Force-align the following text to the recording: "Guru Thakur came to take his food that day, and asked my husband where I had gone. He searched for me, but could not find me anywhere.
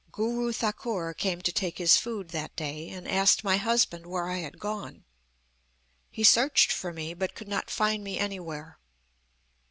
"Guru 0.11 0.51
Thakur 0.51 1.13
came 1.13 1.41
to 1.43 1.51
take 1.51 1.77
his 1.77 1.95
food 1.95 2.29
that 2.29 2.55
day, 2.55 2.89
and 2.89 3.07
asked 3.07 3.43
my 3.43 3.57
husband 3.57 4.07
where 4.07 4.27
I 4.27 4.37
had 4.39 4.57
gone. 4.57 5.03
He 6.09 6.23
searched 6.23 6.71
for 6.71 6.91
me, 6.91 7.13
but 7.13 7.35
could 7.35 7.47
not 7.47 7.69
find 7.69 8.03
me 8.03 8.17
anywhere. 8.17 8.79